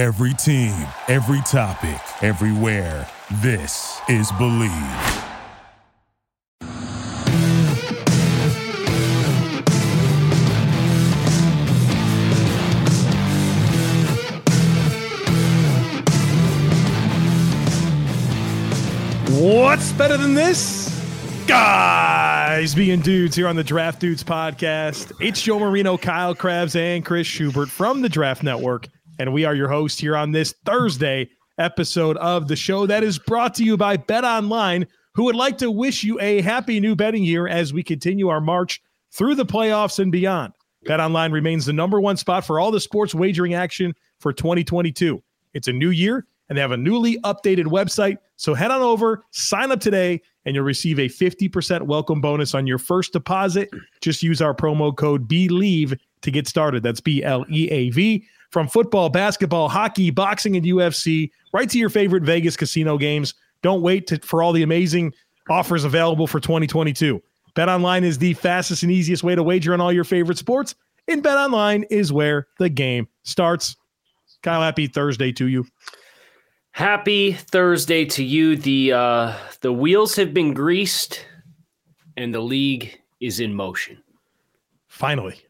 [0.00, 0.72] Every team,
[1.08, 3.06] every topic, everywhere.
[3.42, 4.70] This is Bleav.
[19.38, 20.88] What's better than this?
[21.46, 25.12] Guys being dudes here on the Draft Dudes podcast.
[25.20, 28.88] It's Joe Marino, Kyle Crabbs, and Chris Schubert from the Draft Network.
[29.20, 31.28] And we are your host here on this Thursday
[31.58, 35.58] episode of the show that is brought to you by Bet Online, who would like
[35.58, 38.80] to wish you a happy new betting year as we continue our march
[39.12, 40.54] through the playoffs and beyond.
[40.84, 45.22] Bet Online remains the number one spot for all the sports wagering action for 2022.
[45.52, 48.16] It's a new year and they have a newly updated website.
[48.36, 52.66] So head on over, sign up today, and you'll receive a 50% welcome bonus on
[52.66, 53.68] your first deposit.
[54.00, 56.82] Just use our promo code BLEAV to get started.
[56.82, 58.26] That's B L E A V.
[58.50, 63.34] From football, basketball, hockey, boxing, and UFC, right to your favorite Vegas casino games.
[63.62, 65.12] Don't wait to, for all the amazing
[65.48, 67.22] offers available for 2022.
[67.54, 70.74] Bet online is the fastest and easiest way to wager on all your favorite sports.
[71.08, 73.76] And Bet online is where the game starts.
[74.42, 75.66] Kyle, happy Thursday to you.
[76.72, 78.56] Happy Thursday to you.
[78.56, 81.24] The uh, the wheels have been greased,
[82.16, 84.02] and the league is in motion.
[84.86, 85.40] Finally,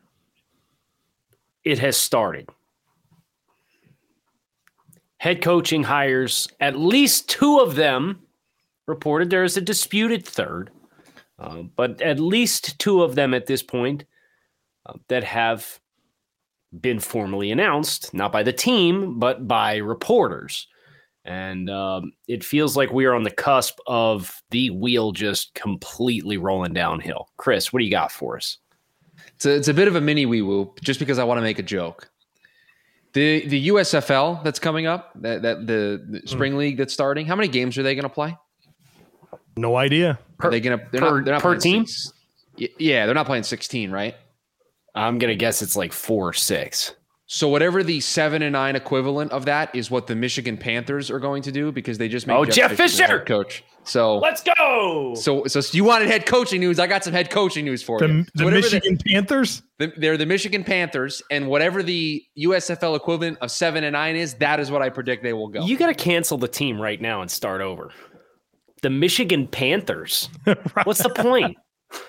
[1.63, 2.49] it has started.
[5.21, 8.21] Head coaching hires, at least two of them
[8.87, 9.29] reported.
[9.29, 10.71] There is a disputed third,
[11.39, 14.05] uh, but at least two of them at this point
[14.87, 15.79] uh, that have
[16.81, 20.67] been formally announced, not by the team, but by reporters.
[21.27, 26.39] And um, it feels like we are on the cusp of the wheel just completely
[26.39, 27.29] rolling downhill.
[27.37, 28.57] Chris, what do you got for us?
[29.35, 31.43] It's a, it's a bit of a mini wee woo, just because I want to
[31.43, 32.10] make a joke.
[33.13, 36.59] The the USFL that's coming up, that, that the, the spring mm.
[36.59, 37.27] league that's starting.
[37.27, 38.37] How many games are they going to play?
[39.57, 40.19] No idea.
[40.41, 40.87] Are they going to?
[40.93, 41.25] They're per, not.
[41.25, 41.87] They're not per team.
[41.87, 42.13] Six,
[42.79, 44.15] yeah, they're not playing sixteen, right?
[44.95, 46.95] I'm gonna guess it's like four or six.
[47.27, 51.21] So whatever the seven and nine equivalent of that is what the Michigan Panthers are
[51.21, 53.65] going to do because they just made oh Jeff, Jeff Fisher, Fisher coach.
[53.85, 55.15] So let's go.
[55.17, 56.79] So so you wanted head coaching news?
[56.79, 58.27] I got some head coaching news for the, you.
[58.37, 59.63] So the Michigan the, Panthers.
[59.79, 64.35] The, they're the Michigan Panthers, and whatever the USFL equivalent of seven and nine is,
[64.35, 65.65] that is what I predict they will go.
[65.65, 67.91] You got to cancel the team right now and start over.
[68.83, 70.29] The Michigan Panthers.
[70.47, 70.59] right.
[70.85, 71.57] What's the point?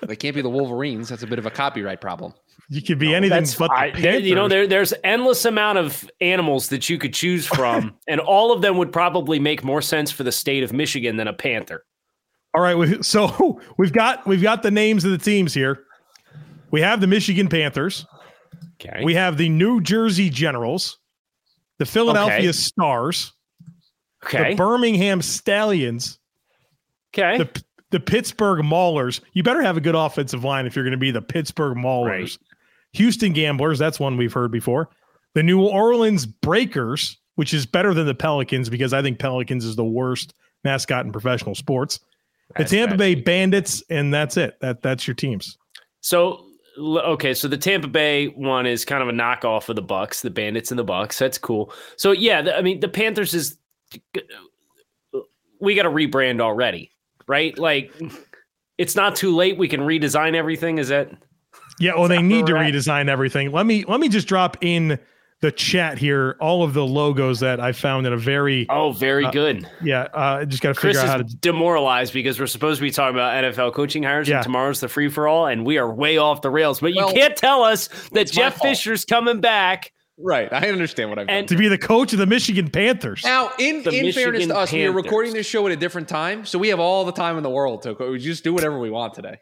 [0.02, 1.10] They can't be the Wolverines.
[1.10, 2.34] That's a bit of a copyright problem.
[2.70, 6.70] You could be no, anything but I, you know there, there's endless amount of animals
[6.70, 10.24] that you could choose from, and all of them would probably make more sense for
[10.24, 11.84] the state of Michigan than a panther.
[12.54, 15.84] All right, so we've got we've got the names of the teams here.
[16.72, 18.06] We have the Michigan Panthers.
[18.82, 19.04] Okay.
[19.04, 20.98] We have the New Jersey Generals,
[21.78, 22.52] the Philadelphia okay.
[22.52, 23.34] Stars,
[24.26, 24.52] okay.
[24.52, 26.20] the Birmingham Stallions,
[27.14, 29.22] okay, the the Pittsburgh Maulers.
[29.34, 32.08] You better have a good offensive line if you're going to be the Pittsburgh Maulers.
[32.08, 32.38] Right.
[32.94, 34.90] Houston Gamblers, that's one we've heard before.
[35.34, 39.76] The New Orleans Breakers, which is better than the Pelicans because I think Pelicans is
[39.76, 42.00] the worst mascot in professional sports.
[42.58, 44.60] The Tampa Bay Bandits, and that's it.
[44.60, 45.58] That that's your teams.
[46.02, 46.48] So
[46.78, 50.30] okay, so the Tampa Bay one is kind of a knockoff of the Bucks, the
[50.30, 51.18] Bandits and the Bucks.
[51.18, 51.72] That's cool.
[51.96, 53.58] So yeah, the, I mean the Panthers is
[55.62, 56.91] we got to rebrand already,
[57.32, 57.58] right?
[57.58, 57.94] Like
[58.78, 59.58] it's not too late.
[59.58, 60.78] We can redesign everything.
[60.78, 61.10] Is that
[61.80, 63.52] yeah, well, they need to redesign everything.
[63.52, 65.00] Let me let me just drop in
[65.40, 69.26] the chat here all of the logos that I found in a very oh very
[69.26, 72.78] uh, good yeah uh, just got to figure out how to demoralized because we're supposed
[72.78, 74.36] to be talking about NFL coaching hires yeah.
[74.36, 77.08] and tomorrow's the free for all and we are way off the rails but well,
[77.08, 81.30] you can't tell us that Jeff Fisher's coming back Right, I understand what I'm.
[81.30, 83.24] And to be the coach of the Michigan Panthers.
[83.24, 84.74] Now, in in Michigan fairness to us, Panthers.
[84.74, 87.38] we are recording this show at a different time, so we have all the time
[87.38, 89.38] in the world to we just do whatever we want today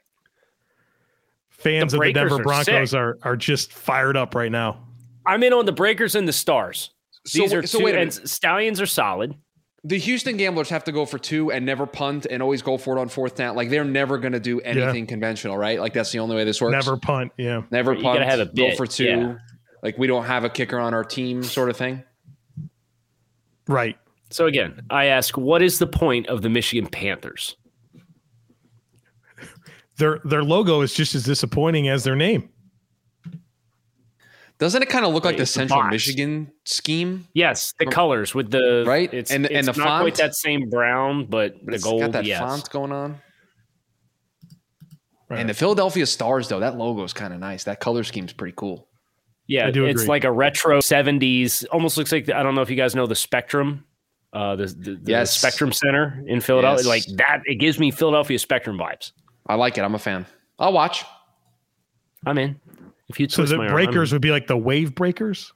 [1.60, 4.88] fans the of the Denver Broncos are, are, are just fired up right now.
[5.26, 6.92] I'm in on the Breakers and the Stars.
[7.34, 9.36] These are so two, and Stallions are solid.
[9.84, 12.98] The Houston Gamblers have to go for two and never punt and always go for
[12.98, 13.56] it on fourth down.
[13.56, 15.10] Like they're never going to do anything yeah.
[15.10, 15.80] conventional, right?
[15.80, 16.72] Like that's the only way this works.
[16.72, 17.62] Never punt, yeah.
[17.72, 18.22] Never you punt.
[18.22, 19.06] Have a bit, go for two.
[19.06, 19.36] Yeah.
[19.82, 22.04] Like we don't have a kicker on our team, sort of thing.
[23.68, 23.98] Right.
[24.32, 27.56] So again, I ask, what is the point of the Michigan Panthers?
[29.98, 32.50] their their logo is just as disappointing as their name.
[34.58, 37.26] Doesn't it kind of look like the Central Michigan scheme?
[37.34, 40.36] Yes, the colors with the right, it's, and it's and the not font quite that
[40.36, 42.02] same brown, but, but the gold.
[42.02, 42.40] Got that yes.
[42.40, 43.22] font going on.
[45.30, 45.40] Right.
[45.40, 47.64] And the Philadelphia Stars, though, that logo is kind of nice.
[47.66, 48.89] That color scheme is pretty cool.
[49.50, 50.10] Yeah, I do it's agree.
[50.10, 51.66] like a retro '70s.
[51.72, 53.84] Almost looks like I don't know if you guys know the Spectrum,
[54.32, 55.36] uh, the the, the Yes.
[55.36, 56.86] Spectrum Center in Philadelphia.
[56.86, 57.08] Yes.
[57.08, 59.12] Like that, it gives me Philadelphia Spectrum vibes.
[59.48, 59.82] I like it.
[59.82, 60.26] I'm a fan.
[60.60, 61.04] I'll watch.
[62.28, 62.60] I'm in.
[63.10, 65.52] If you So the my arm, breakers would be like the wave breakers.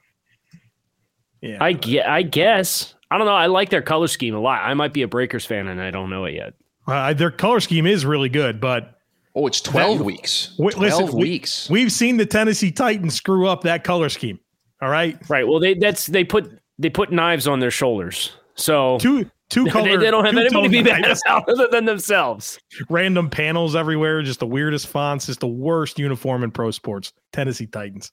[1.42, 2.08] Yeah, I get.
[2.08, 2.96] I guess.
[3.12, 3.36] I don't know.
[3.36, 4.64] I like their color scheme a lot.
[4.64, 6.54] I might be a Breakers fan and I don't know it yet.
[6.88, 8.93] Uh, their color scheme is really good, but
[9.36, 10.54] Oh, it's 12 That- weeks.
[10.60, 11.70] Wait, 12 listen, we- weeks.
[11.70, 14.40] we've seen the Tennessee Titans screw up that color scheme.
[14.82, 15.48] All right, Right.
[15.48, 18.34] Well, they that's they put they put knives on their shoulders.
[18.56, 19.98] So two two color.
[19.98, 22.60] they, they don't have anybody to be two-tone mad knives, about other than themselves.
[22.90, 27.14] Random panels everywhere, just the weirdest fonts, just the worst uniform in pro sports.
[27.32, 28.12] Tennessee Titans.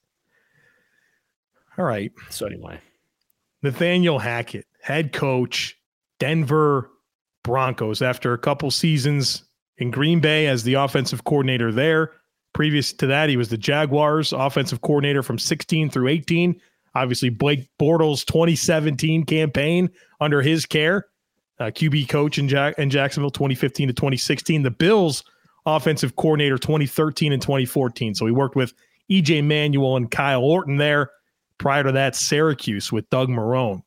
[1.78, 2.78] All right, So anyway,
[3.62, 5.76] Nathaniel Hackett, head coach,
[6.18, 6.90] Denver
[7.42, 9.44] Broncos, after a couple seasons
[9.80, 12.12] in Green Bay as the offensive coordinator there.
[12.52, 16.60] Previous to that, he was the Jaguars offensive coordinator from 16 through 18.
[16.94, 19.88] Obviously, Blake Bortles' 2017 campaign
[20.20, 21.06] under his care,
[21.60, 24.62] uh, QB coach in, Jack- in Jacksonville 2015 to 2016.
[24.62, 25.24] The Bills
[25.64, 28.14] offensive coordinator 2013 and 2014.
[28.14, 28.74] So he worked with
[29.10, 31.10] EJ Manuel and Kyle Orton there.
[31.58, 33.82] Prior to that, Syracuse with Doug Marrone.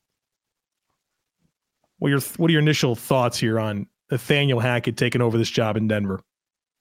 [1.97, 5.49] What are your what are your initial thoughts here on Nathaniel Hackett taking over this
[5.49, 6.21] job in Denver?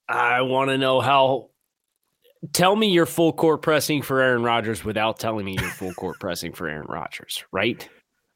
[0.09, 1.51] I want to know how.
[2.53, 6.19] Tell me you're full court pressing for Aaron Rodgers without telling me you're full court
[6.19, 7.89] pressing for Aaron Rodgers, right?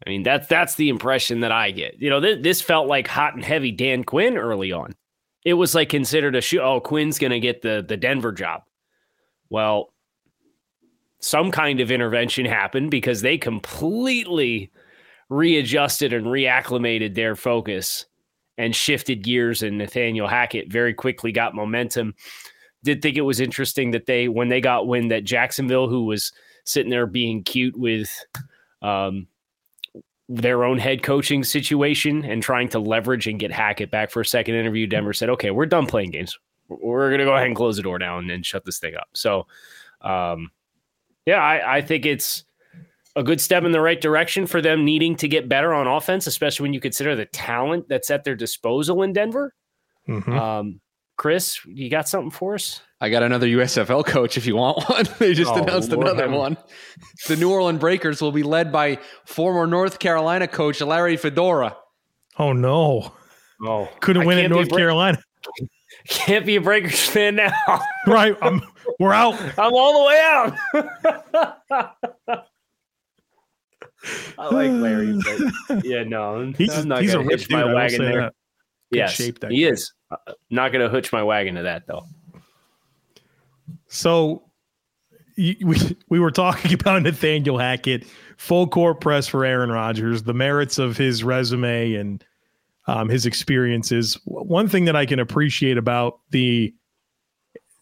[0.06, 1.96] I mean that's that's the impression that I get.
[1.98, 4.94] You know, th- this felt like hot and heavy Dan Quinn early on.
[5.44, 6.60] It was like considered a shoot.
[6.60, 8.62] Oh, Quinn's going to get the the Denver job.
[9.48, 9.92] Well,
[11.20, 14.70] some kind of intervention happened because they completely
[15.28, 18.06] readjusted and reacclimated their focus
[18.58, 22.14] and shifted gears and Nathaniel Hackett very quickly got momentum.
[22.82, 26.32] Did think it was interesting that they when they got wind that Jacksonville, who was
[26.64, 28.24] sitting there being cute with
[28.82, 29.26] um,
[30.28, 34.26] their own head coaching situation and trying to leverage and get Hackett back for a
[34.26, 36.38] second interview, Denver said, "Okay, we're done playing games.
[36.68, 39.08] We're going to go ahead and close the door down and shut this thing up."
[39.14, 39.46] So,
[40.00, 40.50] um,
[41.26, 42.44] yeah, I, I think it's
[43.16, 46.26] a good step in the right direction for them needing to get better on offense,
[46.26, 49.54] especially when you consider the talent that's at their disposal in Denver.
[50.08, 50.28] Mhm.
[50.38, 50.80] Um,
[51.16, 52.82] Chris, you got something for us?
[53.00, 55.06] I got another USFL coach if you want one.
[55.18, 56.56] they just Oh, announced Lord another have- one.
[57.26, 61.76] The New Orleans Breakers will be led by former North Carolina coach Larry Fedora.
[62.38, 63.12] Oh no,
[63.64, 65.18] Oh, couldn't I win at can't North a Bra- Carolina.
[66.08, 67.50] Can't be a Breakers fan now.
[68.06, 68.60] right, I'm,
[69.00, 69.34] we're out.
[69.58, 70.20] I'm all the way
[72.28, 72.46] out.
[74.38, 75.18] I like Larry,
[75.68, 77.58] but yeah, no, He's, I'm not he's a gonna rich hitch dude.
[77.58, 78.20] My will wagon there.
[78.22, 78.34] that.
[78.92, 79.72] Good Yes, shape, that he kid.
[79.72, 79.92] is.
[80.10, 80.16] Uh,
[80.50, 82.04] not going to hitch my wagon to that though.
[83.88, 84.42] So
[85.36, 85.56] we
[86.08, 88.06] we were talking about Nathaniel Hackett,
[88.36, 92.24] full court press for Aaron Rodgers, the merits of his resume and
[92.86, 94.18] um, his experiences.
[94.24, 96.72] One thing that I can appreciate about the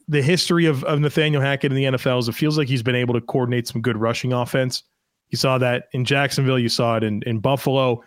[0.08, 2.94] the history of, of Nathaniel Hackett in the NFL is it feels like he's been
[2.94, 4.82] able to coordinate some good rushing offense.
[5.30, 6.58] You saw that in Jacksonville.
[6.58, 8.02] You saw it in, in Buffalo.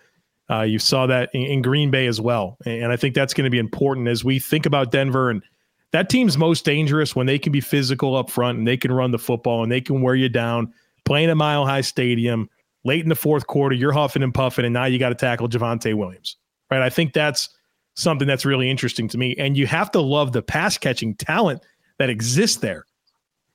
[0.50, 2.58] Uh, you saw that in, in Green Bay as well.
[2.66, 5.30] And I think that's going to be important as we think about Denver.
[5.30, 5.44] And
[5.92, 9.12] that team's most dangerous when they can be physical up front and they can run
[9.12, 10.74] the football and they can wear you down
[11.06, 12.50] playing a Mile High Stadium
[12.84, 13.76] late in the fourth quarter.
[13.76, 16.36] You're huffing and puffing, and now you got to tackle Javonte Williams.
[16.70, 16.82] Right.
[16.82, 17.50] I think that's
[17.96, 19.34] something that's really interesting to me.
[19.38, 21.64] And you have to love the pass catching talent
[21.98, 22.86] that exists there.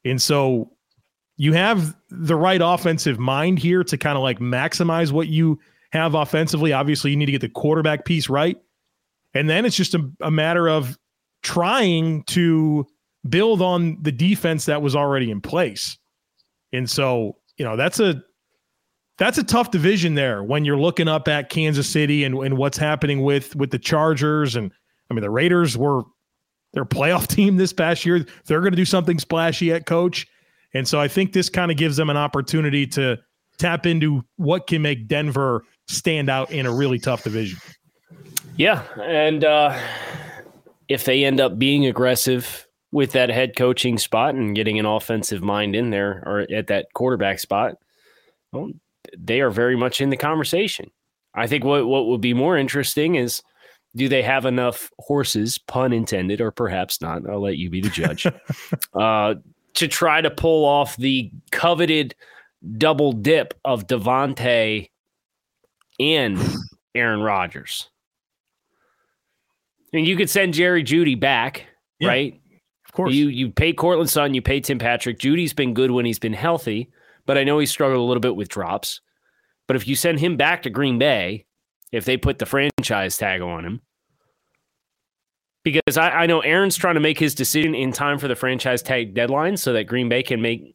[0.04, 0.72] And so
[1.42, 5.58] you have the right offensive mind here to kind of like maximize what you
[5.90, 6.72] have offensively.
[6.72, 8.56] Obviously, you need to get the quarterback piece right.
[9.34, 10.96] And then it's just a, a matter of
[11.42, 12.86] trying to
[13.28, 15.98] build on the defense that was already in place.
[16.72, 18.22] And so, you know, that's a
[19.18, 22.78] that's a tough division there when you're looking up at Kansas City and, and what's
[22.78, 24.70] happening with with the Chargers and
[25.10, 26.02] I mean the Raiders were
[26.72, 28.24] their playoff team this past year.
[28.46, 30.28] They're going to do something splashy at coach.
[30.74, 33.18] And so I think this kind of gives them an opportunity to
[33.58, 37.58] tap into what can make Denver stand out in a really tough division.
[38.56, 39.78] Yeah, and uh,
[40.88, 45.42] if they end up being aggressive with that head coaching spot and getting an offensive
[45.42, 47.76] mind in there or at that quarterback spot,
[48.52, 48.70] well,
[49.16, 50.90] they are very much in the conversation.
[51.34, 53.42] I think what what would be more interesting is
[53.94, 57.28] do they have enough horses, pun intended, or perhaps not?
[57.28, 58.26] I'll let you be the judge.
[58.94, 59.34] uh,
[59.74, 62.14] to try to pull off the coveted
[62.78, 64.90] double dip of Davante
[65.98, 66.38] and
[66.94, 67.88] Aaron Rodgers.
[69.92, 71.66] I mean, you could send Jerry Jeudy back,
[71.98, 72.40] Yeah, right?
[72.86, 73.14] Of course.
[73.14, 75.18] You you pay Courtland Sutton, you pay Tim Patrick.
[75.18, 76.90] Jeudy's been good when he's been healthy,
[77.26, 79.00] but I know he struggled a little bit with drops.
[79.66, 81.46] But if you send him back to Green Bay,
[81.92, 83.80] if they put the franchise tag on him,
[85.64, 88.82] because I, I know Aaron's trying to make his decision in time for the franchise
[88.82, 90.74] tag deadline so that Green Bay can make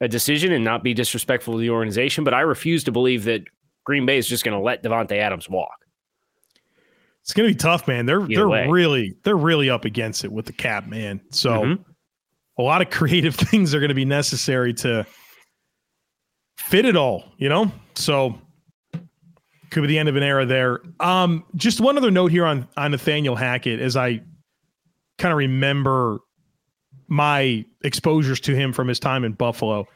[0.00, 2.24] a decision and not be disrespectful to the organization.
[2.24, 3.42] But I refuse to believe that
[3.84, 5.74] Green Bay is just going to let Davante Adams walk.
[7.22, 8.04] It's going to be tough, man.
[8.04, 8.66] They're Either they're way.
[8.68, 11.22] really they're really up against it with the cap, man.
[11.30, 11.84] So Mhm.
[12.58, 15.06] a lot of creative things are going to be necessary to
[16.58, 17.72] fit it all, you know?
[17.94, 18.38] So
[19.74, 20.80] could be the end of an era there.
[21.00, 24.22] Um, just one other note here on on Nathaniel Hackett as I
[25.18, 26.20] kind of remember
[27.08, 29.86] my exposures to him from his time in Buffalo.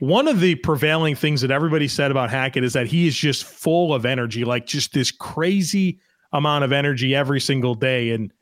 [0.00, 3.44] One of the prevailing things that everybody said about Hackett is that he is just
[3.44, 6.00] full of energy, like just this crazy
[6.32, 8.10] amount of energy every single day.
[8.10, 8.32] And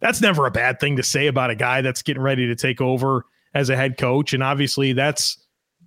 [0.00, 2.80] that's never a bad thing to say about a guy that's getting ready to take
[2.80, 4.32] over as a head coach.
[4.32, 5.38] And obviously, that's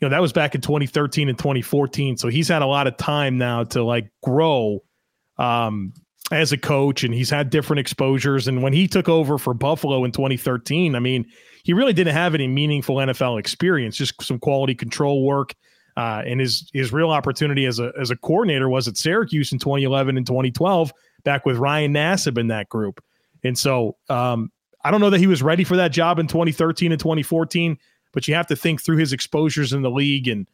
[0.01, 2.17] you know that was back in 2013 and 2014.
[2.17, 4.83] So he's had a lot of time now to like grow
[5.37, 5.93] um,
[6.31, 8.47] as a coach, and he's had different exposures.
[8.47, 11.27] And when he took over for Buffalo in 2013, I mean,
[11.63, 15.53] he really didn't have any meaningful NFL experience, just some quality control work.
[15.97, 19.59] Uh, and his his real opportunity as a as a coordinator was at Syracuse in
[19.59, 20.91] 2011 and 2012,
[21.23, 23.03] back with Ryan Nassib in that group.
[23.43, 24.51] And so um,
[24.83, 27.77] I don't know that he was ready for that job in 2013 and 2014,
[28.13, 30.47] but you have to think through his exposures in the league and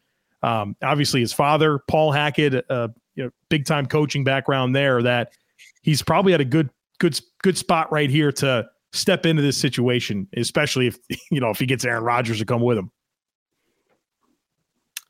[0.43, 5.01] um, obviously his father, Paul Hackett, uh, you know, big time coaching background there.
[5.01, 5.31] That
[5.81, 10.27] he's probably at a good good good spot right here to step into this situation,
[10.35, 10.97] especially if
[11.31, 12.91] you know if he gets Aaron Rodgers to come with him.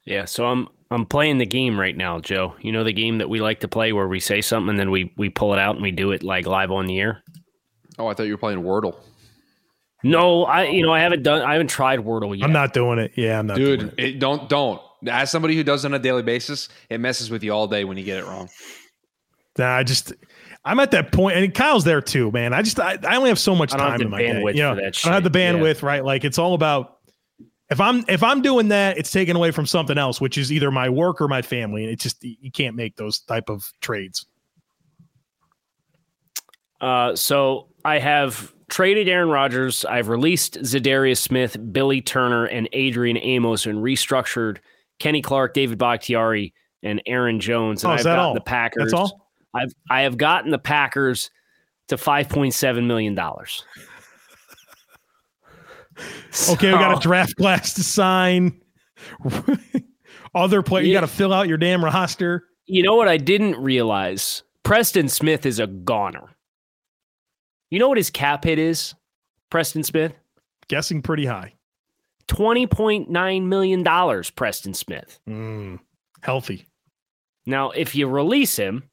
[0.06, 2.56] Yeah, so I'm I'm playing the game right now, Joe.
[2.62, 4.92] You know the game that we like to play where we say something and then
[4.92, 7.24] we we pull it out and we do it like live on the air.
[8.00, 8.96] Oh, I thought you were playing Wordle.
[10.08, 12.46] No, I you know I haven't done I haven't tried Wordle yet.
[12.46, 13.12] I'm not doing it.
[13.16, 14.04] Yeah, I'm not doing Dude, it.
[14.04, 14.82] it, don't don't.
[15.08, 17.84] As somebody who does it on a daily basis, it messes with you all day
[17.84, 18.50] when you get it wrong.
[19.58, 20.14] Nah, I just
[20.66, 22.54] I'm at that point, and Kyle's there too, man.
[22.54, 24.30] I just I, I only have so much time in my day.
[24.30, 25.54] bandwidth You know, for I don't have the shit, yeah.
[25.54, 26.04] bandwidth, right?
[26.04, 26.98] Like it's all about
[27.70, 30.72] if I'm if I'm doing that, it's taken away from something else, which is either
[30.72, 31.84] my work or my family.
[31.84, 34.26] And it just you can't make those type of trades.
[36.80, 39.86] Uh, so I have traded Aaron Rodgers.
[39.86, 44.58] I've released Za'Darius Smith, Billy Turner, and Adrian Amos, and restructured
[45.00, 47.84] Kenny Clark, David Bakhtiari, and Aaron Jones.
[47.84, 48.34] And Oh, I've gotten all?
[48.34, 48.84] the Packers.
[48.92, 49.30] That's all.
[49.54, 51.32] I've I have gotten the Packers
[51.88, 53.64] to five point seven million dollars.
[56.52, 58.62] Okay, we got a draft class to sign.
[60.36, 62.44] Other player, you got to fill out your damn roster.
[62.68, 64.44] You know what I didn't realize?
[64.62, 66.36] Preston Smith is a goner.
[67.70, 68.96] You know what his cap hit is?
[69.50, 70.14] Preston Smith?
[70.68, 71.54] Guessing pretty high.
[72.28, 75.20] $20.9 million, Preston Smith.
[75.28, 75.80] Mm,
[76.22, 76.66] healthy.
[77.46, 78.84] Now, if you release him,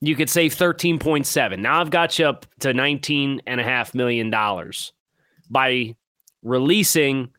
[0.00, 1.58] you could save 13.7.
[1.58, 4.30] Now I've got you up to $19.5 million
[5.48, 5.94] by
[6.42, 7.30] releasing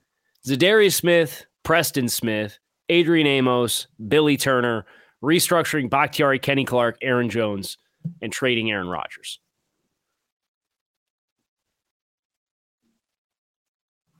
[0.47, 4.85] Za'Darius Smith, Preston Smith, Adrian Amos, Billy Turner,
[5.21, 7.77] restructuring Bakhtiari, Kenny Clark, Aaron Jones,
[8.21, 9.39] and trading Aaron Rodgers.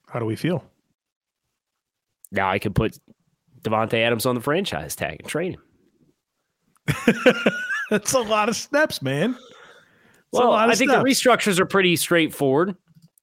[0.07, 0.63] How do we feel?
[2.31, 2.97] Now I could put
[3.61, 5.61] Davante Adams on the franchise tag and trade him.
[7.89, 9.31] That's a lot of steps, man.
[9.31, 9.37] A
[10.31, 11.03] Well, I think steps.
[11.03, 12.75] the restructures are pretty straightforward.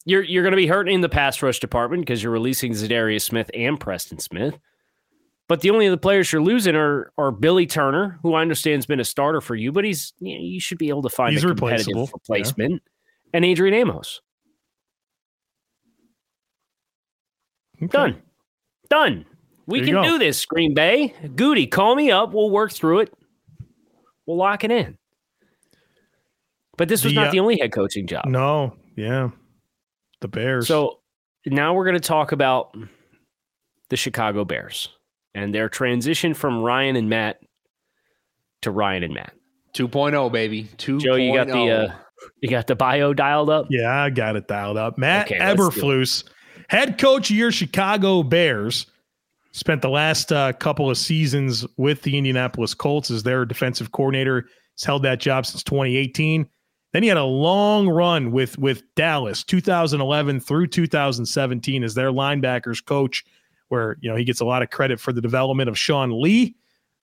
[0.05, 3.23] You're you're going to be hurting in the pass rush department because you're releasing Za'Darius
[3.23, 4.59] Smith and Preston Smith.
[5.50, 8.87] But the only other players you're losing are are Billy Turner, who I understand has
[8.87, 11.33] been a starter for you, but he's you, know, you should be able to find
[11.35, 12.80] He's a competitive replacement.
[13.35, 14.21] And Adrian Amos,
[17.83, 17.88] Okay.
[17.88, 18.23] done,
[18.90, 19.26] done.
[19.66, 20.04] We can go.
[20.04, 21.14] do this, Green Bay.
[21.35, 22.33] Goody, call me up.
[22.33, 23.14] We'll work through it.
[24.26, 24.99] We'll lock it in.
[26.76, 28.26] But this was The, not uh, the only head coaching job.
[28.26, 29.30] No, yeah.
[30.21, 30.69] The Bears.
[30.69, 31.00] So
[31.45, 32.76] now we're going to talk about
[33.88, 34.90] the Chicago Bears
[35.34, 37.40] and their transition from Ryan and Matt
[38.62, 39.32] to Ryan and Matt.
[39.75, 40.68] 2.0, baby.
[40.72, 40.76] oh.
[40.76, 41.00] 2.0.
[41.00, 41.94] Joe, you got the uh,
[42.40, 43.66] you got the bio dialed up.
[43.70, 44.99] Yeah, I got it dialed up.
[44.99, 45.70] Matt Okay, let's do it.
[45.70, 46.25] Eberflus,
[46.68, 48.87] head coach of your Chicago Bears,
[49.52, 54.46] spent the last uh, couple of seasons with the Indianapolis Colts as their defensive coordinator.
[54.75, 56.49] He's held that job since 2018.
[56.92, 62.84] Then he had a long run with with Dallas, 2011 through 2017, as their linebackers
[62.84, 63.25] coach,
[63.71, 66.55] where you know he gets a lot of credit for the development of Sean Lee.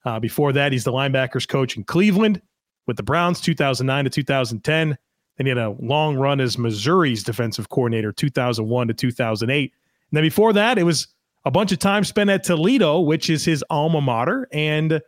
[0.05, 2.41] Uh, before that, he's the linebackers coach in Cleveland
[2.85, 4.97] with the Browns, 2009 to 2010.
[5.37, 9.73] Then he had a long run as Missouri's defensive coordinator, 2001 to 2008.
[10.11, 11.07] And then before that, it was
[11.45, 15.01] a bunch of time spent at Toledo, which is his alma mater and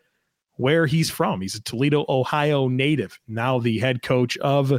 [0.56, 1.42] where he's from.
[1.42, 4.74] He's a Toledo, Ohio native, now the head coach of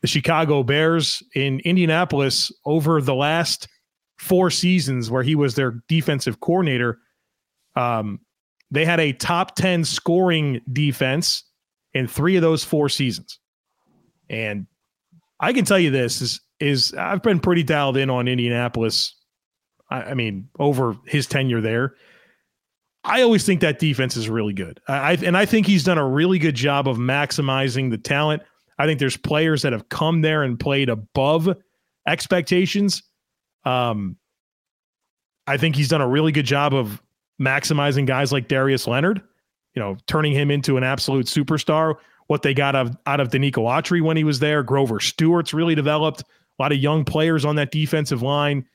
[0.00, 3.68] the Chicago Bears in Indianapolis over the last
[4.18, 6.98] four seasons where he was their defensive coordinator.
[7.76, 8.20] Um,
[8.70, 11.44] they had a top 10 scoring defense
[11.92, 13.38] in three of those four seasons.
[14.28, 14.66] And
[15.40, 19.14] I can tell you this is is I've been pretty dialed in on Indianapolis.
[19.90, 21.94] I, I mean, over his tenure there.
[23.04, 24.80] I always think that defense is really good.
[24.88, 28.42] I, and I think he's done a really good job of maximizing the talent.
[28.78, 31.54] I think there's players that have come there and played above
[32.08, 33.02] expectations.
[33.64, 34.16] Um,
[35.46, 37.02] I think he's done a really good job of
[37.40, 39.22] maximizing guys like Darius Leonard,
[39.74, 41.96] you know, turning him into an absolute superstar.
[42.26, 45.52] What they got out of, out of Denico Autry when he was there, Grover Stewart's
[45.52, 48.66] really developed a lot of young players on that defensive line.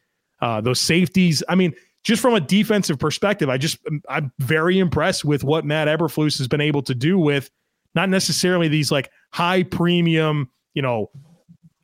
[0.41, 1.41] Uh, those safeties.
[1.49, 5.87] I mean, just from a defensive perspective, I just I'm very impressed with what Matt
[5.87, 7.49] Eberflus has been able to do with
[7.95, 11.09] not necessarily these like high premium, you know,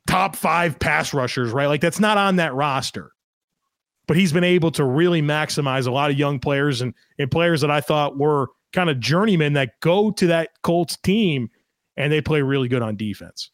[0.06, 1.66] top five pass rushers, right?
[1.66, 3.12] Like that's not on that roster.
[4.06, 7.60] But he's been able to really maximize a lot of young players and, and players
[7.62, 11.48] that I thought were kind of journeymen that go to that Colts team
[11.96, 13.50] and they play really good on defense.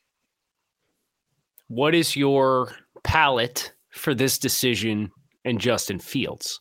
[1.69, 5.11] What is your palette for this decision
[5.45, 6.61] and Justin Fields?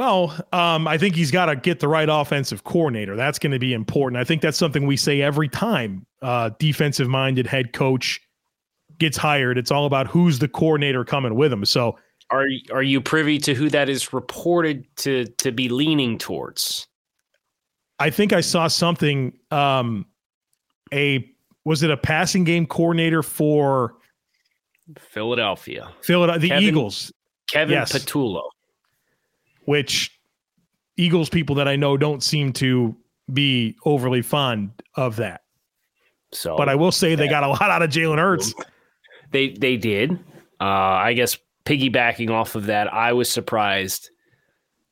[0.00, 3.16] Well, um, I think he's got to get the right offensive coordinator.
[3.16, 4.18] That's going to be important.
[4.18, 8.18] I think that's something we say every time uh, defensive minded head coach
[8.96, 9.58] gets hired.
[9.58, 11.66] It's all about who's the coordinator coming with him.
[11.66, 11.98] So,
[12.30, 16.88] are are you privy to who that is reported to to be leaning towards?
[17.98, 19.34] I think I saw something.
[19.50, 20.06] Um,
[20.94, 21.30] a
[21.66, 23.96] was it a passing game coordinator for
[24.98, 25.92] Philadelphia?
[26.00, 27.12] Philadelphia, the Kevin, Eagles.
[27.50, 27.92] Kevin yes.
[27.92, 28.44] Patullo.
[29.70, 30.18] Which
[30.96, 32.96] Eagles people that I know don't seem to
[33.32, 35.42] be overly fond of that.
[36.32, 38.52] So, but I will say they got a lot out of Jalen Hurts.
[39.30, 40.10] They they did.
[40.60, 44.10] Uh, I guess piggybacking off of that, I was surprised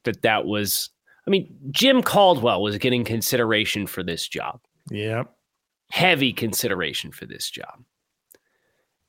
[0.04, 0.90] that that was.
[1.26, 4.60] I mean, Jim Caldwell was getting consideration for this job.
[4.92, 5.24] Yeah,
[5.90, 7.82] heavy consideration for this job.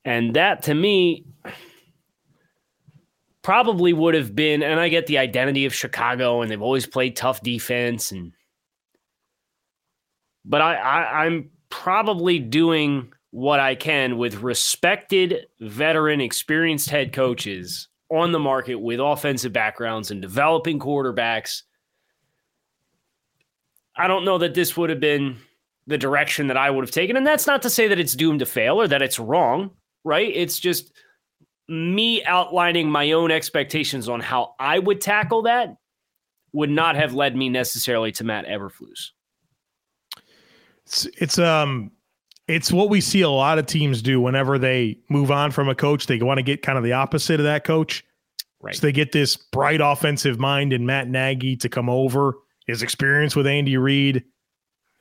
[0.04, 1.26] And that to me
[3.50, 7.16] probably would have been, and I get the identity of Chicago and they've always played
[7.16, 8.32] tough defense and
[10.46, 17.88] but I, I I'm probably doing what I can with respected veteran experienced head coaches
[18.12, 21.64] on the market with offensive backgrounds and developing quarterbacks.
[23.96, 25.38] I don't know that this would have been
[25.88, 27.18] the direction that I would have taken.
[27.18, 29.72] And that's not to say that it's doomed to fail or that it's wrong,
[30.04, 30.32] right?
[30.36, 30.94] It's just
[31.70, 35.76] me outlining my own expectations on how I would tackle that
[36.52, 39.12] would not have led me necessarily to Matt Eberflus.
[40.86, 41.92] It's, it's um
[42.48, 45.76] it's what we see a lot of teams do whenever they move on from a
[45.76, 46.08] coach.
[46.08, 48.04] They want to get kind of the opposite of that coach.
[48.60, 48.76] Right.
[48.76, 52.34] So they get this bright offensive mind in Matt Nagy to come over,
[52.66, 54.24] his experience with Andy Reid,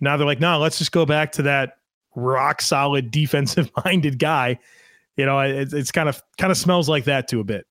[0.01, 1.79] now they're like, no, let's just go back to that
[2.15, 4.59] rock solid defensive minded guy.
[5.19, 7.67] You know, it, it's kind of kind of smells like that too a bit.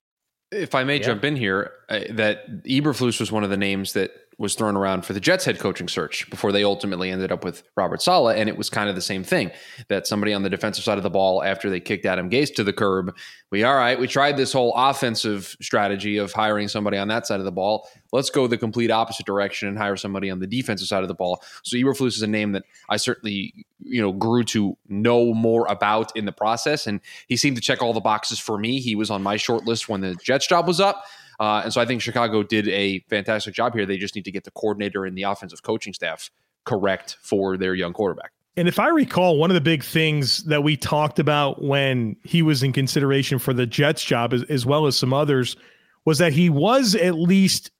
[0.52, 1.06] If I may yeah.
[1.06, 5.04] jump in here, uh, that Eberflus was one of the names that was thrown around
[5.04, 8.36] for the Jets head coaching search before they ultimately ended up with Robert Saleh.
[8.36, 9.50] And it was kind of the same thing
[9.88, 12.62] that somebody on the defensive side of the ball, after they kicked Adam Gase to
[12.62, 13.16] the curb,
[13.50, 17.40] we, all right, we tried this whole offensive strategy of hiring somebody on that side
[17.40, 17.88] of the ball.
[18.12, 21.14] Let's go the complete opposite direction and hire somebody on the defensive side of the
[21.14, 21.42] ball.
[21.64, 26.16] So Eberflus is a name that I certainly, you know, grew to know more about
[26.16, 26.86] in the process.
[26.86, 28.78] And he seemed to check all the boxes for me.
[28.78, 31.04] He was on my short list when the Jets job was up.
[31.40, 33.86] Uh, and so I think Chicago did a fantastic job here.
[33.86, 36.30] They just need to get the coordinator and the offensive coaching staff
[36.64, 38.32] correct for their young quarterback.
[38.56, 42.42] And if I recall, one of the big things that we talked about when he
[42.42, 45.56] was in consideration for the Jets job, as, as well as some others,
[46.04, 47.70] was that he was at least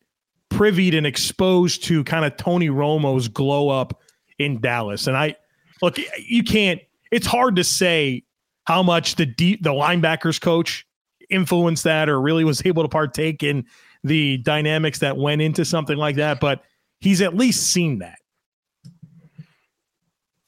[0.50, 4.00] privy and exposed to kind of Tony Romo's glow up
[4.38, 5.08] in Dallas.
[5.08, 5.34] And I
[5.82, 6.80] look, you can't.
[7.10, 8.22] It's hard to say
[8.64, 10.86] how much the deep the linebackers coach
[11.30, 13.66] influenced that or really was able to partake in
[14.04, 16.62] the dynamics that went into something like that, but
[17.00, 18.18] he's at least seen that.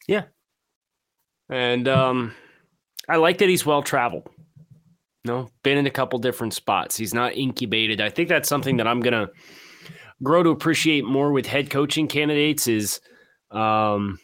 [0.07, 0.25] Yeah.
[1.49, 2.35] And um,
[3.09, 4.29] I like that he's well traveled.
[5.25, 6.97] no, been in a couple different spots.
[6.97, 8.01] He's not incubated.
[8.01, 9.29] I think that's something that I'm gonna
[10.23, 13.01] grow to appreciate more with head coaching candidates is
[13.51, 14.19] um,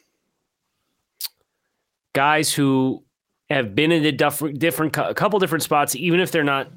[2.14, 3.04] guys who
[3.48, 6.68] have been in a different, a couple different spots, even if they're not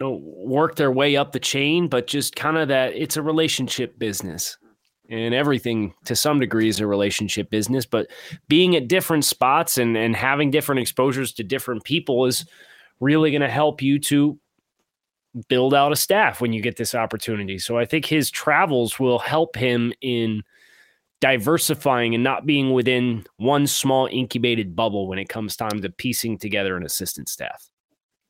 [0.00, 3.22] you know, work their way up the chain, but just kind of that it's a
[3.22, 4.58] relationship business.
[5.10, 8.08] And everything to some degree is a relationship business, but
[8.48, 12.46] being at different spots and, and having different exposures to different people is
[13.00, 14.38] really going to help you to
[15.48, 17.58] build out a staff when you get this opportunity.
[17.58, 20.42] So I think his travels will help him in
[21.24, 26.36] diversifying and not being within one small incubated bubble when it comes time to piecing
[26.36, 27.70] together an assistant staff.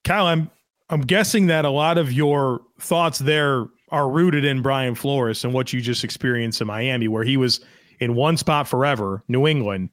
[0.04, 0.48] Kyle, I'm
[0.90, 5.52] I'm guessing that a lot of your thoughts there are rooted in Brian Flores and
[5.52, 7.58] what you just experienced in Miami, where he was
[7.98, 9.90] in one spot forever, New England,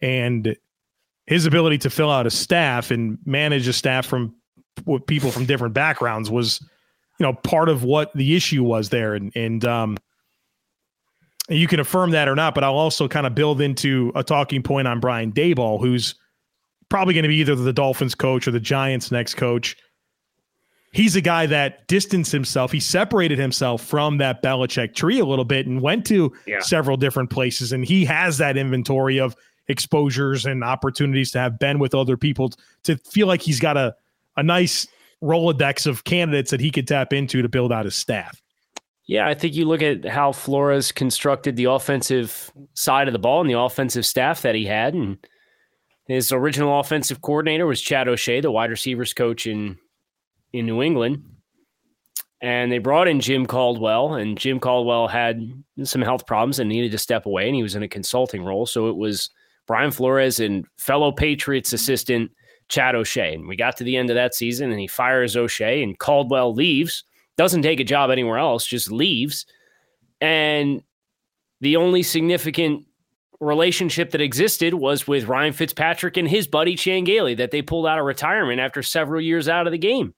[0.00, 0.56] and
[1.26, 4.32] his ability to fill out a staff and manage a staff from
[5.08, 6.60] people from different backgrounds was,
[7.18, 9.14] you know, part of what the issue was there.
[9.14, 9.96] And and um
[11.48, 14.62] you can affirm that or not, but I'll also kind of build into a talking
[14.62, 16.14] point on Brian Daboll, who's
[16.88, 19.76] probably going to be either the Dolphins coach or the Giants next coach.
[20.92, 22.72] He's a guy that distanced himself.
[22.72, 26.60] He separated himself from that Belichick tree a little bit and went to yeah.
[26.60, 27.72] several different places.
[27.72, 29.36] And he has that inventory of
[29.68, 32.52] exposures and opportunities to have been with other people
[32.84, 33.94] to feel like he's got a
[34.36, 34.86] a nice
[35.22, 38.40] Rolodex of candidates that he could tap into to build out his staff.
[39.06, 43.40] Yeah, I think you look at how Flores constructed the offensive side of the ball
[43.40, 44.94] and the offensive staff that he had.
[44.94, 45.18] And
[46.08, 49.78] his original offensive coordinator was Chad O'Shea, the wide receivers coach in
[50.52, 51.22] in New England.
[52.40, 55.40] And they brought in Jim Caldwell, and Jim Caldwell had
[55.84, 58.66] some health problems and needed to step away, and he was in a consulting role.
[58.66, 59.30] So it was
[59.66, 62.30] Brian Flores and fellow Patriots assistant
[62.68, 63.34] Chad O'Shea.
[63.34, 66.54] And we got to the end of that season and he fires O'Shea and Caldwell
[66.54, 67.04] leaves,
[67.36, 69.46] doesn't take a job anywhere else, just leaves.
[70.20, 70.82] And
[71.60, 72.86] the only significant
[73.40, 77.86] relationship that existed was with Ryan Fitzpatrick and his buddy Chan Gailey that they pulled
[77.86, 80.14] out of retirement after several years out of the game.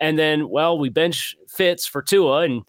[0.00, 2.62] And then, well, we bench Fitz for Tua, and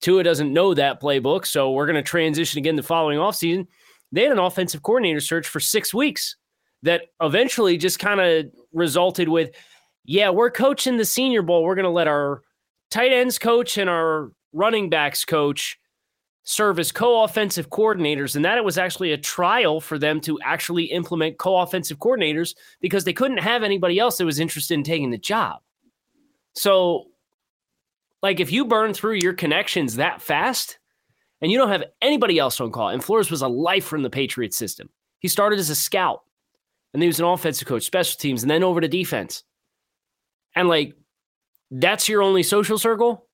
[0.00, 1.46] Tua doesn't know that playbook.
[1.46, 3.66] So we're going to transition again the following offseason.
[4.12, 6.36] They had an offensive coordinator search for six weeks
[6.82, 9.50] that eventually just kind of resulted with,
[10.04, 11.64] yeah, we're coaching the Senior Bowl.
[11.64, 12.42] We're going to let our
[12.94, 15.76] tight ends coach and our running backs coach
[16.44, 20.84] serve as co-offensive coordinators and that it was actually a trial for them to actually
[20.84, 25.18] implement co-offensive coordinators because they couldn't have anybody else that was interested in taking the
[25.18, 25.60] job.
[26.54, 27.06] So
[28.22, 30.78] like if you burn through your connections that fast
[31.40, 34.10] and you don't have anybody else on call and Flores was a life from the
[34.10, 34.88] Patriots system.
[35.18, 36.20] He started as a scout
[36.92, 39.42] and he was an offensive coach, special teams, and then over to defense.
[40.54, 40.94] And like,
[41.74, 43.26] that's your only social circle.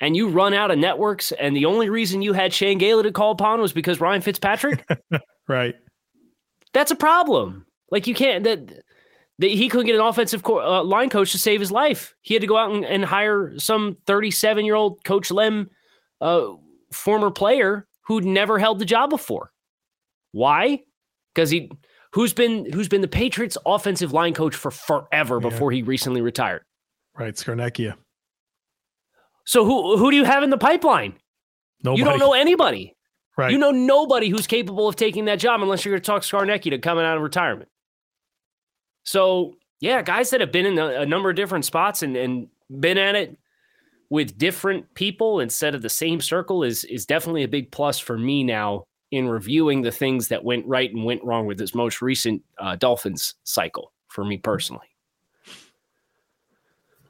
[0.00, 3.12] And you run out of networks, and the only reason you had Chan Gailey to
[3.12, 4.86] call upon was because Ryan Fitzpatrick.
[5.48, 5.74] right.
[6.74, 7.64] That's a problem.
[7.90, 8.82] Like you can't that,
[9.38, 12.14] that he couldn't get an offensive co- uh, line coach to save his life.
[12.20, 15.70] He had to go out and, and hire some 37 year old Coach Lem,
[16.20, 16.48] uh,
[16.92, 19.50] former player who'd never held the job before.
[20.32, 20.82] Why?
[21.34, 21.70] Because he
[22.12, 25.48] who's been who's been the Patriots offensive line coach for forever yeah.
[25.48, 26.65] before he recently retired.
[27.18, 27.94] Right, Scarnecchia.
[29.44, 31.14] So who who do you have in the pipeline?
[31.82, 32.00] Nobody.
[32.00, 32.94] You don't know anybody.
[33.38, 33.52] Right.
[33.52, 36.80] You know nobody who's capable of taking that job unless you're going to talk Scarnecchia
[36.82, 37.68] coming out of retirement.
[39.04, 42.48] So yeah, guys that have been in a, a number of different spots and, and
[42.80, 43.36] been at it
[44.10, 48.18] with different people instead of the same circle is is definitely a big plus for
[48.18, 52.02] me now in reviewing the things that went right and went wrong with this most
[52.02, 54.88] recent uh, Dolphins cycle for me personally.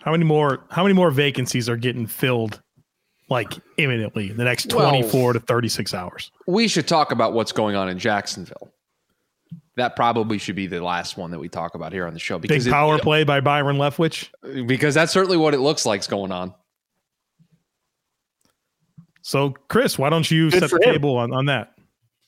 [0.07, 0.64] How many more?
[0.71, 2.62] How many more vacancies are getting filled
[3.29, 6.31] like imminently in the next 24 well, to 36 hours?
[6.47, 8.73] We should talk about what's going on in Jacksonville.
[9.75, 12.38] That probably should be the last one that we talk about here on the show.
[12.38, 14.29] Because Big power it, play by Byron Leftwich.
[14.69, 16.55] Because that's certainly what it looks like is going on.
[19.23, 20.92] So, Chris, why don't you Good set the him.
[20.92, 21.75] table on, on that?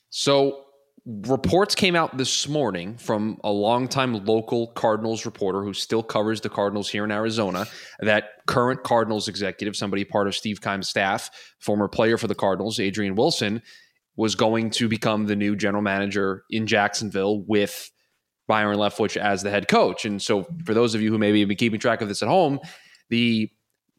[0.09, 0.65] So
[1.05, 6.49] reports came out this morning from a longtime local Cardinals reporter who still covers the
[6.49, 7.65] Cardinals here in Arizona
[7.99, 12.79] that current Cardinals executive, somebody part of Steve Keim's staff, former player for the Cardinals,
[12.79, 13.61] Adrian Wilson,
[14.15, 17.89] was going to become the new general manager in Jacksonville with
[18.47, 20.05] Byron Leftwich as the head coach.
[20.05, 22.27] And so, for those of you who maybe have been keeping track of this at
[22.27, 22.59] home,
[23.09, 23.49] the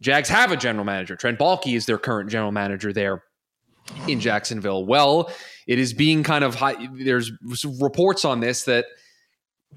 [0.00, 1.16] Jags have a general manager.
[1.16, 3.22] Trent Baalke is their current general manager there
[4.06, 4.84] in Jacksonville.
[4.84, 5.30] Well,
[5.66, 6.88] it is being kind of high.
[6.92, 7.32] There's
[7.80, 8.86] reports on this that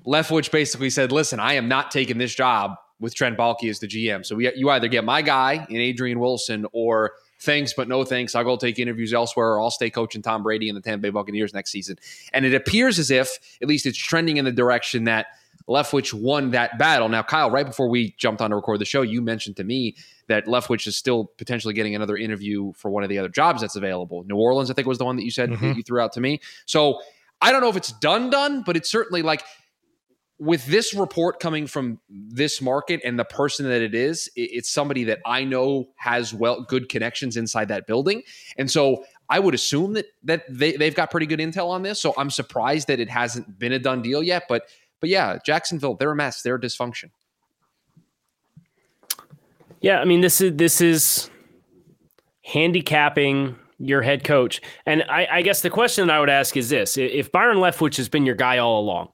[0.06, 3.88] Leftwich basically said, "Listen, I am not taking this job with Trent Baalke as the
[3.88, 4.26] GM.
[4.26, 8.34] So we, you either get my guy in Adrian Wilson, or thanks but no thanks.
[8.34, 11.10] I'll go take interviews elsewhere, or I'll stay coaching Tom Brady and the Tampa Bay
[11.10, 11.97] Buccaneers next season."
[12.34, 15.28] And it appears as if, at least, it's trending in the direction that
[15.67, 17.08] Leftwich won that battle.
[17.10, 19.95] Now, Kyle, right before we jumped on to record the show, you mentioned to me
[20.27, 23.75] that Leftwich is still potentially getting another interview for one of the other jobs that's
[23.75, 24.23] available.
[24.25, 25.69] New Orleans, I think, was the one that you said mm-hmm.
[25.69, 26.39] that you threw out to me.
[26.65, 26.99] So
[27.41, 29.43] I don't know if it's done, done, but it's certainly like
[30.39, 35.05] with this report coming from this market and the person that it is, it's somebody
[35.05, 38.23] that I know has well good connections inside that building,
[38.57, 42.01] and so I would assume that that they they've got pretty good intel on this.
[42.01, 44.43] So I'm surprised that it hasn't been a done deal yet.
[44.49, 44.63] But
[44.99, 46.41] but yeah, Jacksonville, they're a mess.
[46.41, 47.12] They're a dysfunction.
[49.83, 51.29] Yeah, I mean this is this is
[52.45, 54.61] handicapping your head coach.
[54.85, 57.97] And I, I guess the question that I would ask is this: If Byron Leftwich
[57.97, 59.09] has been your guy all along,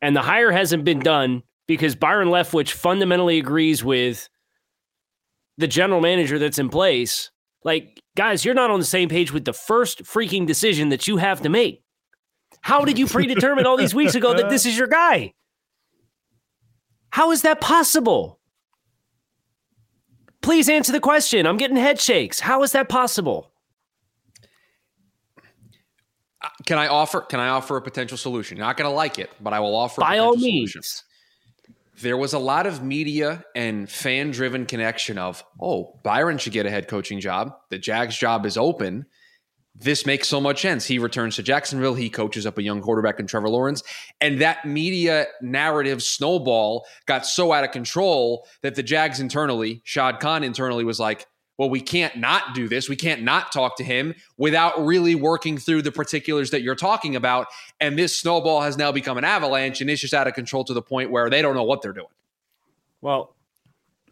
[0.00, 4.28] and the hire hasn't been done because Byron Leftwich fundamentally agrees with
[5.58, 7.30] the general manager that's in place,
[7.62, 11.18] like guys, you're not on the same page with the first freaking decision that you
[11.18, 11.84] have to make.
[12.62, 15.34] How did you predetermine all these weeks ago that this is your guy?
[17.10, 18.39] How is that possible?
[20.42, 21.46] Please answer the question.
[21.46, 22.40] I'm getting head shakes.
[22.40, 23.52] How is that possible?
[26.42, 27.20] Uh, can I offer?
[27.20, 28.56] Can I offer a potential solution?
[28.56, 30.00] You're not going to like it, but I will offer.
[30.00, 30.72] By all means.
[30.72, 31.06] Solution
[32.00, 36.66] there was a lot of media and fan driven connection of, oh, Byron should get
[36.66, 37.54] a head coaching job.
[37.68, 39.06] The Jags job is open.
[39.74, 40.84] This makes so much sense.
[40.84, 41.94] He returns to Jacksonville.
[41.94, 43.82] He coaches up a young quarterback in Trevor Lawrence.
[44.20, 50.20] And that media narrative snowball got so out of control that the Jags internally, Shad
[50.20, 52.88] Khan internally was like, well, we can't not do this.
[52.88, 57.14] We can't not talk to him without really working through the particulars that you're talking
[57.14, 57.48] about.
[57.80, 60.74] And this snowball has now become an avalanche and it's just out of control to
[60.74, 62.06] the point where they don't know what they're doing.
[63.02, 63.36] Well,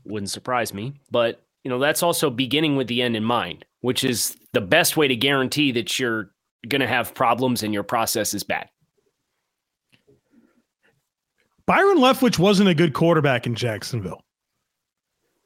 [0.05, 4.05] wouldn't surprise me, but you know, that's also beginning with the end in mind, which
[4.05, 6.31] is the best way to guarantee that you're
[6.69, 8.69] going to have problems and your process is bad.
[11.67, 14.23] Byron Leftwich wasn't a good quarterback in Jacksonville.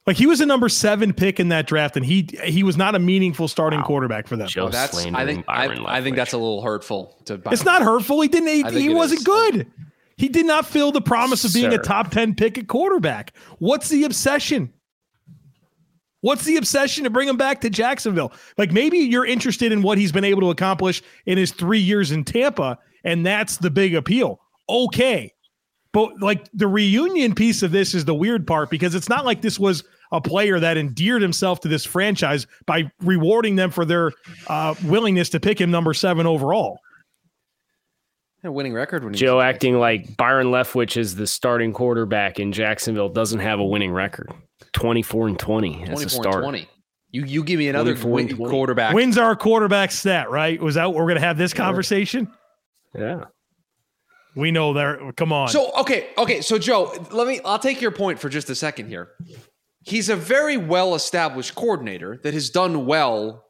[0.06, 2.94] Like he was a number seven pick in that draft, and he he was not
[2.94, 3.86] a meaningful starting wow.
[3.86, 4.48] quarterback for them.
[4.48, 7.16] Joe that's I think I, I, think that's a little hurtful.
[7.26, 7.52] To Byron.
[7.52, 8.20] it's not hurtful.
[8.20, 8.72] He didn't.
[8.72, 9.24] He, he wasn't is.
[9.24, 9.70] good.
[10.16, 11.80] He did not fill the promise of being Sir.
[11.80, 13.32] a top ten pick at quarterback.
[13.58, 14.72] What's the obsession?
[16.22, 18.32] What's the obsession to bring him back to Jacksonville?
[18.56, 22.10] Like maybe you're interested in what he's been able to accomplish in his three years
[22.12, 24.40] in Tampa, and that's the big appeal.
[24.68, 25.34] Okay,
[25.92, 29.42] but like the reunion piece of this is the weird part because it's not like
[29.42, 34.12] this was a player that endeared himself to this franchise by rewarding them for their
[34.46, 36.78] uh, willingness to pick him number seven overall.
[38.44, 43.08] A winning record when Joe acting like Byron Leftwich is the starting quarterback in Jacksonville
[43.08, 44.32] doesn't have a winning record.
[44.72, 46.42] 24 and 20 as a start.
[46.42, 46.68] 20.
[47.10, 48.94] You you give me another win, quarterback.
[48.94, 50.60] Wins our quarterback stat, right?
[50.60, 52.26] Was that we're going to have this conversation?
[52.94, 53.24] Yeah.
[54.34, 55.12] We know there.
[55.16, 55.48] Come on.
[55.48, 56.40] So okay, okay.
[56.40, 57.40] So Joe, let me.
[57.44, 59.10] I'll take your point for just a second here.
[59.82, 63.44] He's a very well established coordinator that has done well.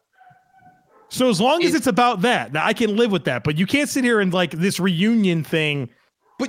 [1.08, 3.44] So as long as it's about that, now I can live with that.
[3.44, 5.90] But you can't sit here and like this reunion thing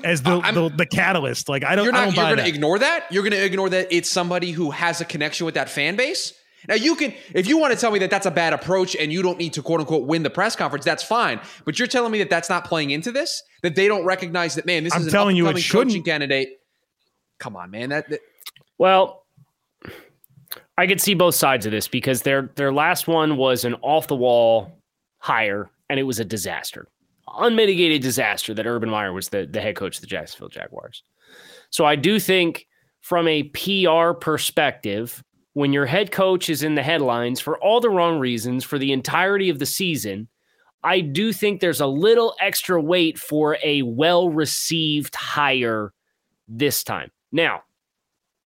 [0.01, 1.49] but as the, the, the catalyst.
[1.49, 1.85] Like I don't.
[1.85, 3.05] You're, not, you're going to ignore that.
[3.11, 6.33] You're going to ignore that it's somebody who has a connection with that fan base.
[6.67, 9.11] Now you can, if you want to tell me that that's a bad approach and
[9.11, 11.41] you don't need to quote unquote win the press conference, that's fine.
[11.65, 14.65] But you're telling me that that's not playing into this, that they don't recognize that
[14.65, 16.59] man, this I'm is an telling you, it coaching candidate.
[17.39, 17.89] Come on, man.
[17.89, 18.21] That, that
[18.77, 19.25] well,
[20.77, 24.07] I could see both sides of this because their their last one was an off
[24.07, 24.79] the wall
[25.19, 26.87] hire and it was a disaster,
[27.37, 28.53] unmitigated disaster.
[28.53, 31.03] That Urban Meyer was the the head coach of the Jacksonville Jaguars.
[31.69, 32.67] So I do think
[33.01, 37.89] from a PR perspective when your head coach is in the headlines for all the
[37.89, 40.27] wrong reasons for the entirety of the season,
[40.83, 45.93] I do think there's a little extra weight for a well received hire
[46.47, 47.11] this time.
[47.31, 47.61] Now,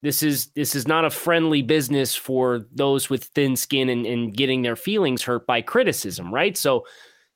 [0.02, 4.36] this is this is not a friendly business for those with thin skin and, and
[4.36, 6.58] getting their feelings hurt by criticism, right?
[6.58, 6.86] So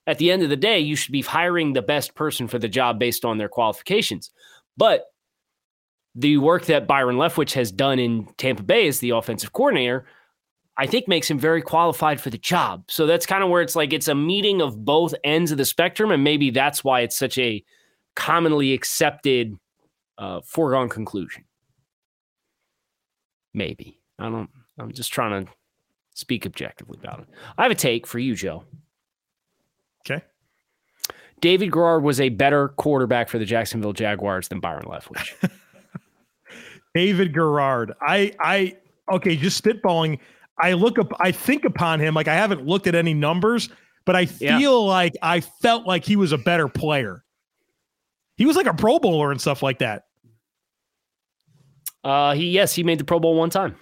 [0.09, 2.67] at the end of the day, you should be hiring the best person for the
[2.67, 4.31] job based on their qualifications.
[4.75, 5.05] But
[6.15, 10.05] the work that Byron Leftwich has done in Tampa Bay as the offensive coordinator,
[10.77, 12.85] I think makes him very qualified for the job.
[12.87, 15.65] So that's kind of where it's like it's a meeting of both ends of the
[15.65, 17.63] spectrum, and maybe that's why it's such a
[18.15, 19.55] commonly accepted
[20.17, 21.43] uh, foregone conclusion.
[23.53, 24.49] Maybe I don't.
[24.79, 25.51] I'm just trying to
[26.15, 27.27] speak objectively about it.
[27.57, 28.63] I have a take for you, Joe.
[30.05, 30.23] Okay.
[31.41, 35.49] David Garrard was a better quarterback for the Jacksonville Jaguars than Byron Leftwich.
[36.95, 37.93] David Garrard.
[38.01, 38.77] I I
[39.11, 40.19] okay, just spitballing.
[40.57, 43.69] I look up I think upon him like I haven't looked at any numbers,
[44.05, 44.89] but I feel yeah.
[44.89, 47.23] like I felt like he was a better player.
[48.35, 50.05] He was like a pro bowler and stuff like that.
[52.03, 53.75] Uh, he yes, he made the Pro Bowl one time.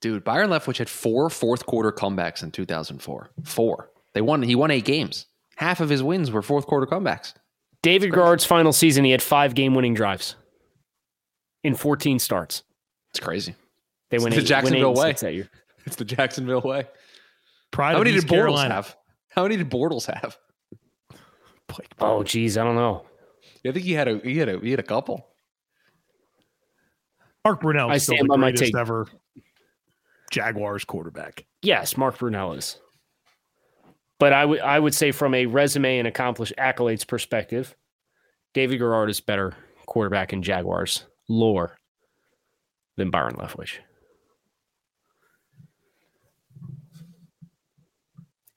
[0.00, 3.30] Dude, Byron Leftwich had four fourth quarter comebacks in 2004.
[3.44, 3.90] Four.
[4.16, 4.40] They won.
[4.40, 5.26] He won eight games.
[5.56, 7.34] Half of his wins were fourth quarter comebacks.
[7.82, 10.36] David Garrard's final season, he had five game winning drives
[11.62, 12.62] in 14 starts.
[13.10, 13.54] It's crazy.
[14.08, 15.08] They went the eight, Jacksonville went eight way.
[15.10, 15.50] six that year.
[15.84, 16.86] It's the Jacksonville way.
[17.72, 18.74] Pride How many East did Bortles Carolina.
[18.74, 18.96] have?
[19.28, 20.38] How many did Bortles have?
[21.68, 23.04] Blake Oh, geez, I don't know.
[23.66, 25.26] I think he had a he had a he had a couple.
[27.44, 28.76] Mark Brunell I is still stand the by my greatest take.
[28.80, 29.08] ever
[30.30, 31.44] Jaguars quarterback.
[31.60, 32.78] Yes, Mark Brunell is.
[34.18, 37.74] But I would I would say from a resume and accomplished accolades perspective,
[38.54, 39.54] David Garrard is better
[39.86, 41.76] quarterback in Jaguars lore
[42.96, 43.78] than Byron Leftwich.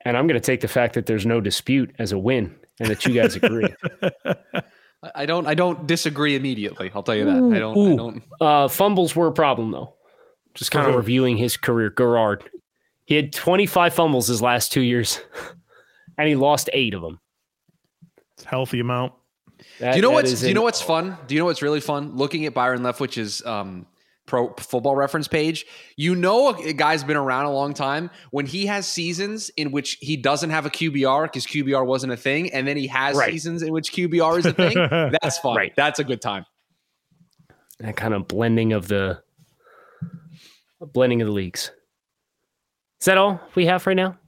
[0.04, 2.88] And I'm going to take the fact that there's no dispute as a win and
[2.90, 3.68] that you guys agree.
[4.24, 4.62] I-
[5.14, 6.90] I don't I don't disagree immediately.
[6.94, 7.36] I'll tell you that.
[7.56, 9.94] I don't I don't Uh, fumbles were a problem, though.
[10.54, 11.88] Just kind of reviewing his career.
[11.88, 12.44] Garrard,
[13.10, 15.20] he had 25 fumbles his last two years,
[16.16, 17.18] and he lost eight of them.
[18.34, 19.14] It's a healthy amount.
[19.80, 21.16] That- Do you know that what's do you know what's fun?
[21.26, 22.16] Do you know what's really fun?
[22.16, 23.86] Looking at Byron Leftwich's um
[24.26, 28.66] pro football reference page, you know a guy's been around a long time when he
[28.66, 32.64] has seasons in which he doesn't have a QBR because QBR wasn't a thing, and
[32.66, 33.32] then he has Right.
[33.32, 34.74] seasons in which QBR is a thing.
[35.20, 35.56] That's fun.
[35.56, 35.72] Right.
[35.74, 36.46] That's a good time.
[37.80, 39.20] that kind of blending of the
[40.80, 41.72] blending of the leagues?
[43.00, 44.18] Is that all we have right now?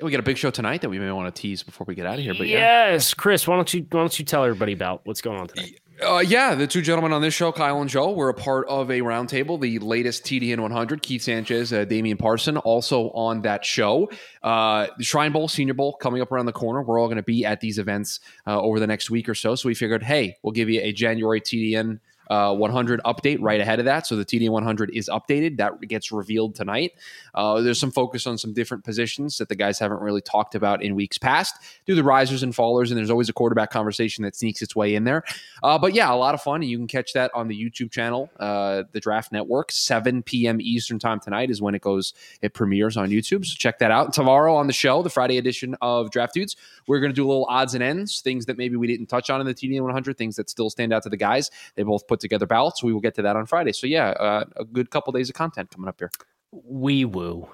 [0.00, 2.06] We got a big show tonight that we may want to tease before we get
[2.06, 2.34] out of here.
[2.36, 2.92] But yeah.
[2.92, 5.78] yes, Chris, why don't you why don't you tell everybody about what's going on tonight?
[6.02, 8.90] Uh, yeah, the two gentlemen on this show, Kyle and Joe, were a part of
[8.90, 11.02] a roundtable, the latest TDN 100.
[11.02, 14.10] Keith Sanchez, uh, Damian Parson, also on that show.
[14.42, 16.82] Uh, the Shrine Bowl, Senior Bowl, coming up around the corner.
[16.82, 19.54] We're all going to be at these events uh, over the next week or so.
[19.54, 22.00] So we figured, hey, we'll give you a January TDN
[22.34, 24.06] uh, 100 update right ahead of that.
[24.06, 25.58] So the TDN 100 is updated.
[25.58, 26.92] That gets revealed tonight.
[27.34, 30.82] Uh, there's some focus on some different positions that the guys haven't really talked about
[30.82, 31.56] in weeks past.
[31.86, 34.94] Do the risers and fallers, and there's always a quarterback conversation that sneaks its way
[34.94, 35.22] in there.
[35.62, 36.62] Uh, but yeah, a lot of fun.
[36.62, 39.70] You can catch that on the YouTube channel, uh, the Draft Network.
[39.70, 40.60] 7 p.m.
[40.60, 43.46] Eastern Time tonight is when it goes, it premieres on YouTube.
[43.46, 44.12] So check that out.
[44.12, 47.28] Tomorrow on the show, the Friday edition of Draft Dudes, we're going to do a
[47.28, 50.16] little odds and ends, things that maybe we didn't touch on in the TDN 100,
[50.18, 51.50] things that still stand out to the guys.
[51.76, 52.82] They both put together ballots.
[52.82, 53.72] We will get to that on Friday.
[53.72, 56.10] So yeah, uh, a good couple days of content coming up here.
[56.50, 57.48] Wee woo.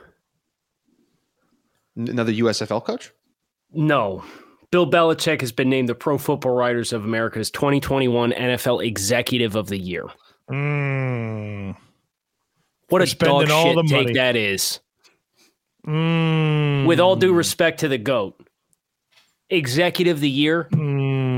[1.99, 3.13] N- Another USFL coach?
[3.73, 4.25] No.
[4.71, 9.67] Bill Belichick has been named the Pro Football Writers of America's 2021 NFL Executive of
[9.69, 10.05] the Year.
[10.51, 11.77] Mm.
[12.89, 14.13] What For a dog all shit the take money.
[14.15, 14.81] that is.
[15.87, 16.87] Mm.
[16.87, 18.37] With all due respect to the GOAT,
[19.49, 21.30] Executive of the Year, Mm.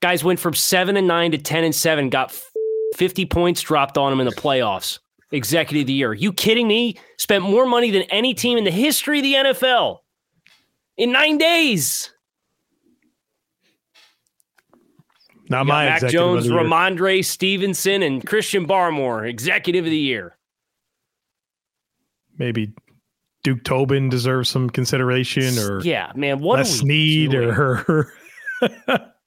[0.00, 2.34] Guys went from 7 and 9 to 10 and 7, got
[2.96, 4.98] 50 points dropped on them in the playoffs.
[5.32, 6.12] Executive of the Year.
[6.12, 6.96] You kidding me?
[7.18, 9.98] Spent more money than any team in the history of the NFL
[10.96, 12.12] in nine days.
[15.48, 16.46] Not my Mac Jones.
[16.48, 20.36] Rhamondre Stevenson, and Christian Barmore, Executive of the Year.
[22.38, 22.72] Maybe
[23.42, 26.38] Duke Tobin deserves some consideration, or Yeah, man.
[26.38, 28.12] What Les are Snead, or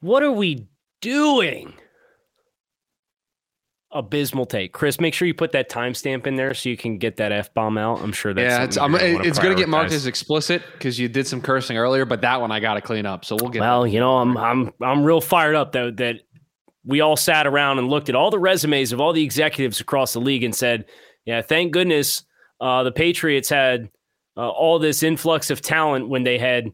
[0.00, 0.68] What are we
[1.00, 1.74] doing?
[3.92, 5.00] Abysmal take, Chris.
[5.00, 7.76] Make sure you put that timestamp in there so you can get that f bomb
[7.76, 8.00] out.
[8.00, 10.96] I'm sure that's yeah, it's, I'm, gonna it's going to get marked as explicit because
[10.96, 13.24] you did some cursing earlier, but that one I got to clean up.
[13.24, 16.20] So we'll get Well, you know, I'm I'm I'm real fired up though that
[16.84, 20.12] we all sat around and looked at all the resumes of all the executives across
[20.12, 20.84] the league and said,
[21.24, 22.22] "Yeah, thank goodness
[22.60, 23.90] uh, the Patriots had
[24.36, 26.70] uh, all this influx of talent when they had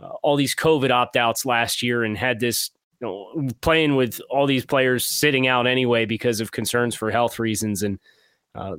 [0.00, 4.20] uh, all these COVID opt outs last year and had this." You know, playing with
[4.30, 7.98] all these players sitting out anyway because of concerns for health reasons and
[8.54, 8.76] uh,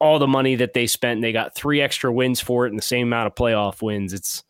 [0.00, 2.78] all the money that they spent, and they got three extra wins for it and
[2.78, 4.12] the same amount of playoff wins.
[4.12, 4.42] It's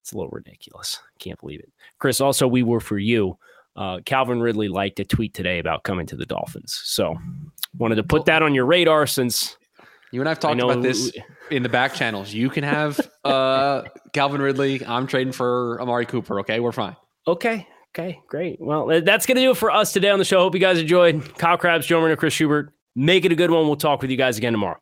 [0.00, 1.00] it's a little ridiculous.
[1.18, 1.72] Can't believe it.
[1.98, 3.38] Chris, also, we were for you.
[3.76, 6.80] Uh, Calvin Ridley liked a tweet today about coming to the Dolphins.
[6.84, 7.16] So
[7.78, 9.56] wanted to put that on your radar since
[10.14, 11.10] You and I've talked know about this
[11.50, 12.32] in the back channels.
[12.32, 14.86] You can have uh, Calvin Ridley.
[14.86, 16.38] I'm trading for Amari Cooper.
[16.40, 16.94] Okay, we're fine.
[17.26, 17.66] Okay.
[17.92, 18.20] Okay.
[18.28, 18.60] Great.
[18.60, 20.38] Well, uh, that's going to do it for us today on the show.
[20.38, 21.36] Hope you guys enjoyed.
[21.36, 22.72] Kyle Crabbs, Joe Marino, Chris Schubert.
[22.94, 23.66] Make it a good one.
[23.66, 24.78] We'll talk with you guys again tomorrow.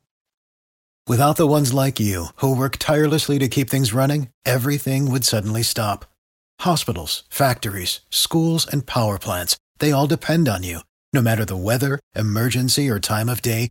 [1.08, 5.62] Without the ones like you, who work tirelessly to keep things running, everything would suddenly
[5.62, 6.04] stop.
[6.60, 10.80] Hospitals, factories, schools, and power plants, they all depend on you.
[11.14, 13.70] No matter the weather, emergency, or time of day,